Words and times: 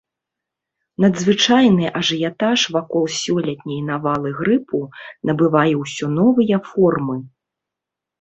Надзвычайны 1.03 1.85
ажыятаж 1.99 2.59
вакол 2.75 3.05
сёлетняй 3.23 3.81
навалы 3.89 4.29
грыпу 4.39 4.79
набывае 5.31 5.69
ўсё 5.83 6.05
новыя 6.17 6.57
формы. 6.71 7.17